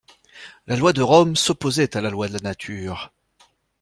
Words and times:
La 0.65 0.75
loi 0.77 0.93
de 0.93 1.03
Rome 1.03 1.35
s'opposait 1.35 1.95
à 1.95 2.01
la 2.01 2.09
loi 2.09 2.27
de 2.27 2.33
la 2.33 2.39
nature. 2.39 3.13